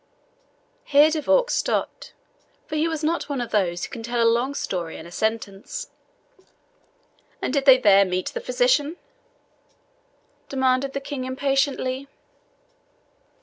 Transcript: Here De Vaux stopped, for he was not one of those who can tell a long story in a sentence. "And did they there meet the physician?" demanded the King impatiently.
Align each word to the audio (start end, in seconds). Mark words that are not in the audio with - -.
Here 0.83 1.11
De 1.11 1.21
Vaux 1.21 1.53
stopped, 1.53 2.13
for 2.65 2.75
he 2.75 2.87
was 2.87 3.03
not 3.03 3.29
one 3.29 3.39
of 3.39 3.51
those 3.51 3.83
who 3.85 3.91
can 3.91 4.01
tell 4.01 4.19
a 4.19 4.25
long 4.27 4.55
story 4.55 4.97
in 4.97 5.05
a 5.05 5.11
sentence. 5.11 5.91
"And 7.39 7.53
did 7.53 7.65
they 7.65 7.77
there 7.77 8.03
meet 8.03 8.29
the 8.29 8.41
physician?" 8.41 8.97
demanded 10.49 10.93
the 10.93 11.01
King 11.01 11.25
impatiently. 11.25 12.07